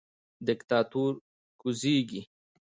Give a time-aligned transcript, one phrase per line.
[0.47, 1.11] دیکتاتور
[1.61, 2.21] کوزیږي